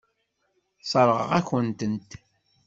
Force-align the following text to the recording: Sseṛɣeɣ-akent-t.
Sseṛɣeɣ-akent-t. 0.81 2.11